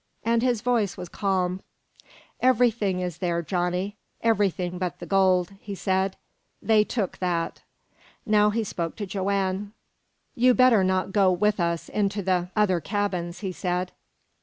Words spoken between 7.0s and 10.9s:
that." Now he spoke to Joanne. "You better